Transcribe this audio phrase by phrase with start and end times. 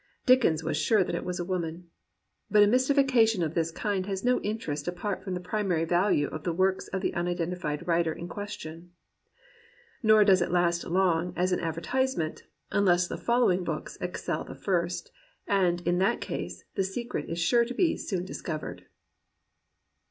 [0.25, 1.91] Dickens was sure that it was a woman.
[2.49, 6.43] But a mystification of this kind has no interest apart from the primary value of
[6.43, 8.93] the works of the unidentified writer in question.
[10.01, 14.55] Nor does it last long as an advertise ment, unless the following books excel the
[14.55, 15.11] first;
[15.45, 18.85] and, in that case, the secret is sure to be soon dis covered.